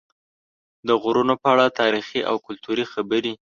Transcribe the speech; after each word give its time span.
د 0.87 0.89
غرونو 1.01 1.33
په 1.41 1.47
اړه 1.53 1.65
تاریخي 1.81 2.21
او 2.29 2.35
کلتوري 2.47 2.85
خبرې 2.93 3.33